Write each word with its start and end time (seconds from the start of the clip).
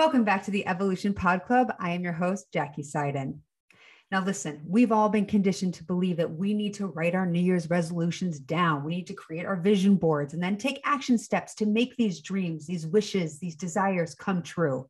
Welcome 0.00 0.24
back 0.24 0.44
to 0.44 0.50
the 0.50 0.66
Evolution 0.66 1.12
Podclub. 1.12 1.76
I 1.78 1.90
am 1.90 2.02
your 2.02 2.14
host, 2.14 2.50
Jackie 2.54 2.82
Seiden. 2.82 3.40
Now, 4.10 4.24
listen, 4.24 4.62
we've 4.66 4.92
all 4.92 5.10
been 5.10 5.26
conditioned 5.26 5.74
to 5.74 5.84
believe 5.84 6.16
that 6.16 6.32
we 6.32 6.54
need 6.54 6.72
to 6.76 6.86
write 6.86 7.14
our 7.14 7.26
New 7.26 7.38
Year's 7.38 7.68
resolutions 7.68 8.38
down. 8.38 8.82
We 8.82 8.96
need 8.96 9.08
to 9.08 9.12
create 9.12 9.44
our 9.44 9.56
vision 9.56 9.96
boards 9.96 10.32
and 10.32 10.42
then 10.42 10.56
take 10.56 10.80
action 10.86 11.18
steps 11.18 11.54
to 11.56 11.66
make 11.66 11.98
these 11.98 12.22
dreams, 12.22 12.66
these 12.66 12.86
wishes, 12.86 13.38
these 13.38 13.56
desires 13.56 14.14
come 14.14 14.42
true. 14.42 14.88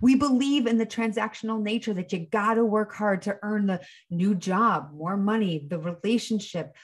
We 0.00 0.14
believe 0.14 0.66
in 0.66 0.78
the 0.78 0.86
transactional 0.86 1.60
nature 1.60 1.92
that 1.92 2.10
you 2.14 2.20
got 2.20 2.54
to 2.54 2.64
work 2.64 2.94
hard 2.94 3.20
to 3.22 3.36
earn 3.42 3.66
the 3.66 3.82
new 4.08 4.34
job, 4.34 4.92
more 4.94 5.18
money, 5.18 5.66
the 5.68 5.78
relationship, 5.78 6.74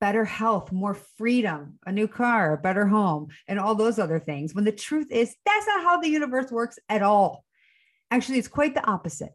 better 0.00 0.24
health, 0.24 0.72
more 0.72 0.94
freedom, 0.94 1.78
a 1.86 1.92
new 1.92 2.08
car, 2.08 2.54
a 2.54 2.58
better 2.58 2.86
home, 2.86 3.28
and 3.46 3.58
all 3.58 3.74
those 3.74 3.98
other 3.98 4.18
things. 4.18 4.54
When 4.54 4.64
the 4.64 4.72
truth 4.72 5.10
is, 5.10 5.34
that's 5.44 5.66
not 5.66 5.82
how 5.82 6.00
the 6.00 6.08
universe 6.08 6.50
works 6.50 6.78
at 6.88 7.02
all. 7.02 7.44
Actually, 8.10 8.38
it's 8.38 8.48
quite 8.48 8.74
the 8.74 8.86
opposite. 8.86 9.34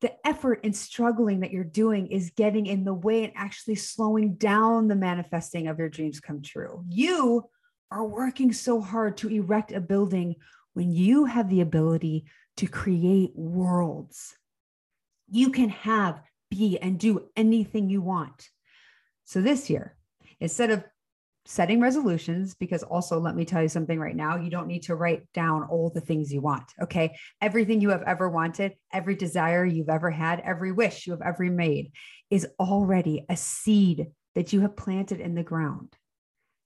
The 0.00 0.12
effort 0.26 0.60
and 0.64 0.76
struggling 0.76 1.40
that 1.40 1.52
you're 1.52 1.64
doing 1.64 2.08
is 2.08 2.30
getting 2.36 2.66
in 2.66 2.84
the 2.84 2.92
way 2.94 3.24
and 3.24 3.32
actually 3.34 3.76
slowing 3.76 4.34
down 4.34 4.88
the 4.88 4.96
manifesting 4.96 5.68
of 5.68 5.78
your 5.78 5.88
dreams 5.88 6.20
come 6.20 6.42
true. 6.42 6.84
You 6.88 7.48
are 7.90 8.04
working 8.04 8.52
so 8.52 8.80
hard 8.80 9.16
to 9.18 9.28
erect 9.28 9.72
a 9.72 9.80
building 9.80 10.36
when 10.74 10.92
you 10.92 11.24
have 11.24 11.48
the 11.48 11.62
ability 11.62 12.26
to 12.58 12.66
create 12.66 13.30
worlds. 13.34 14.36
You 15.30 15.50
can 15.50 15.70
have, 15.70 16.20
be, 16.50 16.78
and 16.78 16.98
do 16.98 17.28
anything 17.36 17.88
you 17.88 18.02
want. 18.02 18.50
So 19.26 19.42
this 19.42 19.68
year, 19.68 19.96
instead 20.40 20.70
of 20.70 20.84
setting 21.46 21.80
resolutions, 21.80 22.54
because 22.54 22.82
also 22.82 23.20
let 23.20 23.36
me 23.36 23.44
tell 23.44 23.62
you 23.62 23.68
something 23.68 23.98
right 23.98 24.16
now, 24.16 24.36
you 24.36 24.50
don't 24.50 24.66
need 24.66 24.84
to 24.84 24.96
write 24.96 25.30
down 25.32 25.64
all 25.64 25.90
the 25.90 26.00
things 26.00 26.32
you 26.32 26.40
want. 26.40 26.64
Okay. 26.82 27.16
Everything 27.40 27.80
you 27.80 27.90
have 27.90 28.02
ever 28.02 28.28
wanted, 28.28 28.74
every 28.92 29.14
desire 29.14 29.64
you've 29.64 29.88
ever 29.88 30.10
had, 30.10 30.40
every 30.40 30.72
wish 30.72 31.06
you 31.06 31.12
have 31.12 31.22
ever 31.22 31.44
made 31.44 31.92
is 32.30 32.46
already 32.58 33.24
a 33.28 33.36
seed 33.36 34.06
that 34.34 34.52
you 34.52 34.60
have 34.60 34.76
planted 34.76 35.20
in 35.20 35.34
the 35.34 35.42
ground. 35.42 35.96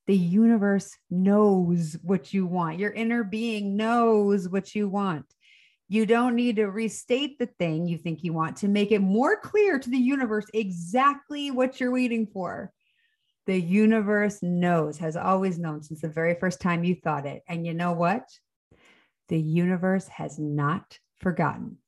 The 0.07 0.17
universe 0.17 0.97
knows 1.11 1.97
what 2.03 2.35
you 2.35 2.47
want. 2.47 2.79
Your 2.79 2.91
inner 2.91 3.23
being 3.23 3.77
knows 3.77 4.49
what 4.49 4.75
you 4.75 4.89
want. 4.89 5.27
You 5.93 6.07
don't 6.07 6.37
need 6.37 6.55
to 6.57 6.67
restate 6.67 7.41
the 7.41 7.47
thing 7.47 7.89
you 7.89 7.99
think 7.99 8.23
you 8.23 8.33
want 8.33 8.59
to 8.59 8.69
make 8.69 8.93
it 8.93 9.01
more 9.01 9.41
clear 9.41 9.77
to 9.77 9.91
the 9.91 9.99
universe 9.99 10.47
exactly 10.55 11.51
what 11.51 11.81
you're 11.81 11.91
waiting 11.91 12.29
for. 12.29 12.73
The 13.47 13.61
universe 13.61 14.41
knows, 14.41 14.99
has 14.99 15.17
always 15.17 15.59
known 15.59 15.83
since 15.83 16.03
the 16.03 16.09
very 16.09 16.37
first 16.37 16.61
time 16.61 16.85
you 16.85 16.95
thought 16.95 17.27
it. 17.27 17.43
And 17.49 17.67
you 17.67 17.75
know 17.75 17.91
what? 17.91 18.23
The 19.31 19.41
universe 19.41 20.07
has 20.07 20.39
not 20.39 20.97
forgotten. 21.19 21.79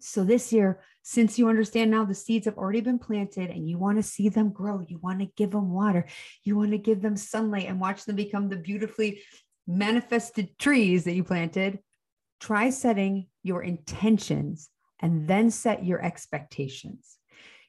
So, 0.00 0.22
this 0.22 0.52
year, 0.52 0.82
since 1.02 1.38
you 1.38 1.48
understand 1.48 1.90
now 1.90 2.04
the 2.04 2.14
seeds 2.14 2.44
have 2.44 2.58
already 2.58 2.82
been 2.82 2.98
planted 2.98 3.48
and 3.48 3.66
you 3.66 3.78
want 3.78 3.96
to 3.96 4.02
see 4.02 4.28
them 4.28 4.50
grow, 4.50 4.84
you 4.86 4.98
want 4.98 5.20
to 5.20 5.30
give 5.34 5.52
them 5.52 5.72
water, 5.72 6.04
you 6.42 6.58
want 6.58 6.72
to 6.72 6.78
give 6.78 7.00
them 7.00 7.16
sunlight 7.16 7.68
and 7.68 7.80
watch 7.80 8.04
them 8.04 8.16
become 8.16 8.50
the 8.50 8.56
beautifully 8.56 9.22
manifested 9.66 10.58
trees 10.58 11.04
that 11.04 11.14
you 11.14 11.24
planted, 11.24 11.78
try 12.40 12.70
setting 12.70 13.26
your 13.42 13.62
intentions 13.62 14.70
and 15.00 15.28
then 15.28 15.50
set 15.50 15.84
your 15.84 16.02
expectations. 16.02 17.18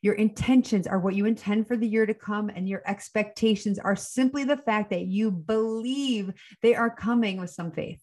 Your 0.01 0.13
intentions 0.13 0.85
are 0.85 0.99
what 0.99 1.15
you 1.15 1.25
intend 1.25 1.67
for 1.67 1.75
the 1.75 1.87
year 1.87 2.05
to 2.05 2.13
come, 2.13 2.49
and 2.49 2.69
your 2.69 2.83
expectations 2.85 3.79
are 3.79 3.95
simply 3.95 4.43
the 4.43 4.57
fact 4.57 4.91
that 4.91 5.07
you 5.07 5.31
believe 5.31 6.31
they 6.61 6.75
are 6.75 6.95
coming 6.95 7.39
with 7.39 7.49
some 7.49 7.71
faith. 7.71 7.99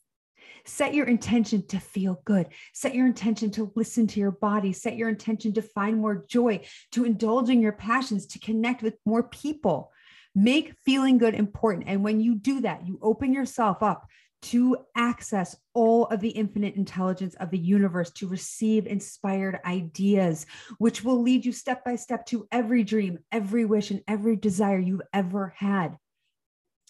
Set 0.65 0.95
your 0.95 1.07
intention 1.07 1.67
to 1.69 1.79
feel 1.79 2.21
good. 2.25 2.49
Set 2.73 2.95
your 2.95 3.07
intention 3.07 3.51
to 3.53 3.73
listen 3.75 4.07
to 4.09 4.21
your 4.21 4.33
body. 4.33 4.73
Set 4.73 4.97
your 4.97 5.09
intention 5.09 5.53
to 5.55 5.63
find 5.63 5.99
more 5.99 6.25
joy, 6.29 6.61
to 6.93 7.05
indulge 7.05 7.51
in 7.51 7.61
your 7.61 7.73
passions, 7.73 8.27
to 8.27 8.39
connect 8.41 8.83
with 8.83 8.95
more 9.05 9.23
people. 9.23 9.93
Make 10.35 10.75
feeling 10.85 11.19
good 11.19 11.35
important. 11.35 11.89
And 11.89 12.03
when 12.03 12.21
you 12.21 12.35
do 12.35 12.61
that, 12.63 12.87
you 12.87 12.99
open 13.03 13.33
yourself 13.33 13.83
up 13.83 14.07
to 14.43 14.77
access 14.97 15.57
all 15.73 16.07
of 16.07 16.21
the 16.21 16.31
infinite 16.31 16.75
intelligence 16.75 17.35
of 17.37 17.51
the 17.51 17.59
universe, 17.59 18.11
to 18.11 18.29
receive 18.29 18.87
inspired 18.87 19.59
ideas, 19.65 20.47
which 20.79 21.05
will 21.05 21.23
lead 21.23 21.45
you 21.45 21.53
step 21.53 21.85
by 21.85 21.97
step 21.97 22.27
to 22.27 22.47
every 22.53 22.83
dream, 22.83 23.19
every 23.31 23.65
wish, 23.65 23.91
and 23.91 24.03
every 24.09 24.37
desire 24.37 24.79
you've 24.79 25.03
ever 25.13 25.55
had. 25.57 25.97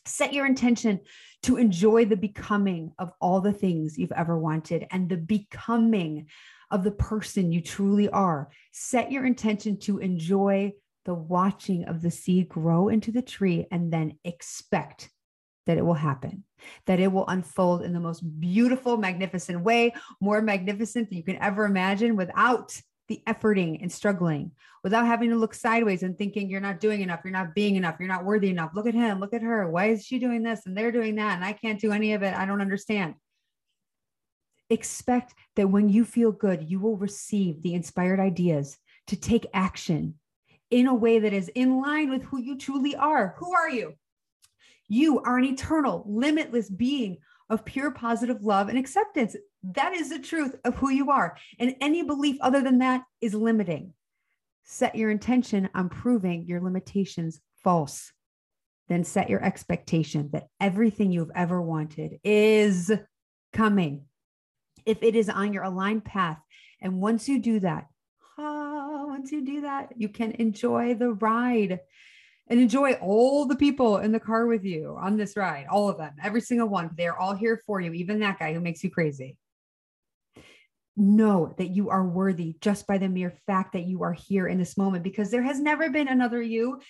Set 0.04 0.32
your 0.32 0.46
intention 0.46 1.00
to 1.42 1.58
enjoy 1.58 2.04
the 2.04 2.16
becoming 2.16 2.92
of 2.98 3.12
all 3.20 3.40
the 3.40 3.52
things 3.52 3.96
you've 3.96 4.12
ever 4.12 4.36
wanted 4.36 4.86
and 4.90 5.08
the 5.08 5.16
becoming 5.16 6.26
of 6.70 6.82
the 6.82 6.90
person 6.90 7.52
you 7.52 7.60
truly 7.60 8.08
are. 8.08 8.48
Set 8.72 9.12
your 9.12 9.24
intention 9.24 9.78
to 9.78 9.98
enjoy 9.98 10.72
the 11.04 11.14
watching 11.14 11.84
of 11.84 12.00
the 12.00 12.10
seed 12.10 12.48
grow 12.48 12.88
into 12.88 13.12
the 13.12 13.22
tree 13.22 13.66
and 13.70 13.92
then 13.92 14.18
expect 14.24 15.10
that 15.66 15.78
it 15.78 15.84
will 15.84 15.94
happen, 15.94 16.44
that 16.86 17.00
it 17.00 17.12
will 17.12 17.26
unfold 17.28 17.82
in 17.82 17.92
the 17.92 18.00
most 18.00 18.20
beautiful, 18.40 18.96
magnificent 18.96 19.60
way, 19.62 19.94
more 20.20 20.42
magnificent 20.42 21.08
than 21.08 21.18
you 21.18 21.24
can 21.24 21.36
ever 21.36 21.64
imagine 21.64 22.16
without 22.16 22.80
the 23.08 23.22
efforting 23.26 23.80
and 23.82 23.90
struggling, 23.90 24.52
without 24.82 25.06
having 25.06 25.30
to 25.30 25.36
look 25.36 25.54
sideways 25.54 26.02
and 26.02 26.16
thinking 26.16 26.48
you're 26.48 26.60
not 26.60 26.80
doing 26.80 27.02
enough, 27.02 27.20
you're 27.24 27.32
not 27.32 27.54
being 27.54 27.76
enough, 27.76 27.96
you're 27.98 28.08
not 28.08 28.24
worthy 28.24 28.48
enough. 28.48 28.70
Look 28.74 28.86
at 28.86 28.94
him, 28.94 29.20
look 29.20 29.34
at 29.34 29.42
her. 29.42 29.68
Why 29.68 29.86
is 29.86 30.04
she 30.04 30.18
doing 30.18 30.42
this 30.42 30.62
and 30.66 30.76
they're 30.76 30.92
doing 30.92 31.16
that? 31.16 31.36
And 31.36 31.44
I 31.44 31.52
can't 31.52 31.80
do 31.80 31.92
any 31.92 32.14
of 32.14 32.22
it. 32.22 32.34
I 32.34 32.46
don't 32.46 32.60
understand. 32.60 33.14
Expect 34.70 35.34
that 35.56 35.68
when 35.68 35.88
you 35.88 36.04
feel 36.04 36.32
good, 36.32 36.70
you 36.70 36.80
will 36.80 36.96
receive 36.96 37.62
the 37.62 37.74
inspired 37.74 38.20
ideas 38.20 38.78
to 39.08 39.16
take 39.16 39.46
action 39.52 40.14
in 40.70 40.86
a 40.86 40.94
way 40.94 41.18
that 41.18 41.34
is 41.34 41.48
in 41.48 41.80
line 41.80 42.08
with 42.08 42.22
who 42.22 42.40
you 42.40 42.56
truly 42.56 42.96
are. 42.96 43.34
Who 43.38 43.52
are 43.52 43.68
you? 43.68 43.94
You 44.92 45.20
are 45.20 45.38
an 45.38 45.46
eternal, 45.46 46.04
limitless 46.06 46.68
being 46.68 47.16
of 47.48 47.64
pure 47.64 47.92
positive 47.92 48.42
love 48.42 48.68
and 48.68 48.76
acceptance. 48.76 49.34
That 49.62 49.94
is 49.94 50.10
the 50.10 50.18
truth 50.18 50.54
of 50.66 50.74
who 50.74 50.90
you 50.90 51.10
are. 51.10 51.34
And 51.58 51.74
any 51.80 52.02
belief 52.02 52.36
other 52.42 52.60
than 52.60 52.80
that 52.80 53.04
is 53.22 53.32
limiting. 53.32 53.94
Set 54.64 54.94
your 54.94 55.10
intention 55.10 55.70
on 55.74 55.88
proving 55.88 56.44
your 56.44 56.60
limitations 56.60 57.40
false. 57.64 58.12
Then 58.90 59.02
set 59.02 59.30
your 59.30 59.42
expectation 59.42 60.28
that 60.34 60.48
everything 60.60 61.10
you've 61.10 61.32
ever 61.34 61.62
wanted 61.62 62.18
is 62.22 62.92
coming. 63.54 64.04
If 64.84 65.02
it 65.02 65.16
is 65.16 65.30
on 65.30 65.54
your 65.54 65.62
aligned 65.62 66.04
path, 66.04 66.38
and 66.82 67.00
once 67.00 67.30
you 67.30 67.38
do 67.38 67.60
that, 67.60 67.86
ah, 68.36 69.06
once 69.06 69.32
you 69.32 69.42
do 69.42 69.62
that, 69.62 69.94
you 69.96 70.10
can 70.10 70.32
enjoy 70.32 70.92
the 70.92 71.14
ride 71.14 71.80
and 72.48 72.60
enjoy 72.60 72.92
all 72.94 73.46
the 73.46 73.56
people 73.56 73.98
in 73.98 74.12
the 74.12 74.20
car 74.20 74.46
with 74.46 74.64
you 74.64 74.96
on 75.00 75.16
this 75.16 75.36
ride, 75.36 75.66
all 75.70 75.88
of 75.88 75.98
them, 75.98 76.14
every 76.22 76.40
single 76.40 76.68
one. 76.68 76.90
They're 76.96 77.18
all 77.18 77.34
here 77.34 77.62
for 77.66 77.80
you, 77.80 77.92
even 77.92 78.20
that 78.20 78.38
guy 78.38 78.52
who 78.52 78.60
makes 78.60 78.82
you 78.82 78.90
crazy. 78.90 79.38
Know 80.96 81.54
that 81.56 81.70
you 81.70 81.88
are 81.88 82.06
worthy 82.06 82.56
just 82.60 82.86
by 82.86 82.98
the 82.98 83.08
mere 83.08 83.32
fact 83.46 83.72
that 83.72 83.86
you 83.86 84.02
are 84.02 84.12
here 84.12 84.46
in 84.46 84.58
this 84.58 84.76
moment 84.76 85.04
because 85.04 85.30
there 85.30 85.42
has 85.42 85.58
never 85.60 85.88
been 85.88 86.08
another 86.08 86.42
you. 86.42 86.80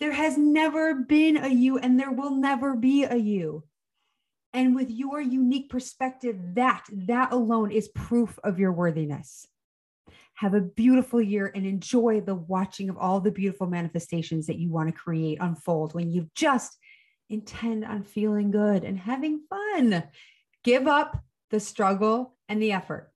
There 0.00 0.12
has 0.12 0.38
never 0.38 0.94
been 0.94 1.36
a 1.36 1.48
you, 1.48 1.78
and 1.78 2.00
there 2.00 2.10
will 2.10 2.34
never 2.34 2.74
be 2.74 3.04
a 3.04 3.16
you. 3.16 3.64
And 4.54 4.74
with 4.74 4.90
your 4.90 5.20
unique 5.20 5.70
perspective, 5.70 6.36
that 6.54 6.84
that 6.92 7.32
alone 7.32 7.70
is 7.70 7.88
proof 7.88 8.38
of 8.42 8.58
your 8.58 8.72
worthiness. 8.72 9.46
Have 10.42 10.54
a 10.54 10.60
beautiful 10.60 11.22
year 11.22 11.52
and 11.54 11.64
enjoy 11.64 12.20
the 12.20 12.34
watching 12.34 12.90
of 12.90 12.98
all 12.98 13.20
the 13.20 13.30
beautiful 13.30 13.68
manifestations 13.68 14.48
that 14.48 14.58
you 14.58 14.70
want 14.70 14.88
to 14.88 14.92
create 14.92 15.38
unfold 15.40 15.94
when 15.94 16.10
you 16.10 16.28
just 16.34 16.78
intend 17.30 17.84
on 17.84 18.02
feeling 18.02 18.50
good 18.50 18.82
and 18.82 18.98
having 18.98 19.44
fun. 19.48 20.02
Give 20.64 20.88
up 20.88 21.22
the 21.50 21.60
struggle 21.60 22.34
and 22.48 22.60
the 22.60 22.72
effort. 22.72 23.12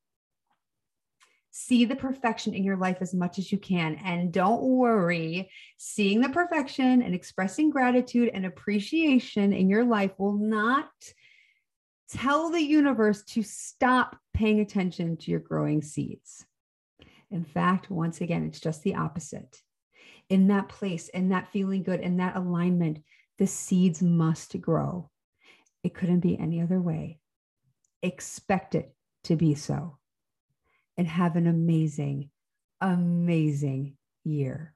See 1.51 1.85
the 1.85 1.97
perfection 1.97 2.55
in 2.55 2.63
your 2.63 2.77
life 2.77 2.99
as 3.01 3.13
much 3.13 3.41
as 3.41 3.51
you 3.51 3.59
can. 3.59 3.97
And 4.05 4.33
don't 4.33 4.63
worry, 4.63 5.51
seeing 5.79 6.21
the 6.21 6.29
perfection 6.29 7.03
and 7.03 7.13
expressing 7.13 7.71
gratitude 7.71 8.31
and 8.35 8.47
appreciation 8.47 9.53
in 9.53 9.69
your 9.69 9.85
life 9.85 10.13
will 10.17 10.39
not 10.39 10.91
tell 12.09 12.51
the 12.51 12.63
universe 12.63 13.25
to 13.25 13.43
stop 13.43 14.17
paying 14.33 14.61
attention 14.61 15.17
to 15.17 15.33
your 15.33 15.41
growing 15.41 15.83
seeds. 15.83 16.47
In 17.31 17.45
fact, 17.45 17.91
once 17.91 18.21
again, 18.21 18.45
it's 18.45 18.61
just 18.61 18.83
the 18.83 18.95
opposite. 18.95 19.63
In 20.29 20.49
that 20.49 20.69
place, 20.69 21.09
in 21.09 21.31
that 21.31 21.49
feeling 21.49 21.83
good, 21.83 22.01
in 22.01 22.19
that 22.19 22.37
alignment, 22.37 22.99
the 23.39 23.47
seeds 23.47 24.03
must 24.03 24.61
grow. 24.61 25.11
It 25.83 25.95
couldn't 25.95 26.21
be 26.21 26.39
any 26.39 26.61
other 26.61 26.81
way. 26.81 27.21
Expect 28.03 28.75
it 28.75 28.95
to 29.25 29.37
be 29.37 29.55
so. 29.55 29.99
And 30.97 31.07
have 31.07 31.37
an 31.37 31.47
amazing, 31.47 32.31
amazing 32.81 33.97
year. 34.25 34.76